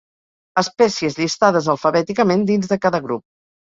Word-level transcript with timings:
Espècies 0.61 1.19
llistades 1.21 1.71
alfabèticament 1.77 2.51
dins 2.53 2.75
de 2.77 2.83
cada 2.89 3.07
grup. 3.09 3.29